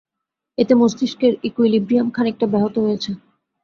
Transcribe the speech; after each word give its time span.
এতে 0.57 0.73
মস্তিষ্কের 0.75 1.33
ইকুইলিব্রিয়াম 1.43 2.07
খানিকটা 2.11 2.45
ব্যাহত 2.47 2.75
হয়েছে। 2.79 3.11